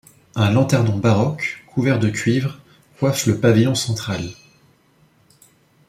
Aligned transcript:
Un 0.33 0.51
lanternon 0.53 0.97
baroque, 0.97 1.63
couvert 1.67 1.99
de 1.99 2.09
cuivre, 2.09 2.57
coiffe 2.97 3.27
le 3.27 3.37
pavillon 3.39 3.75
central. 3.75 4.23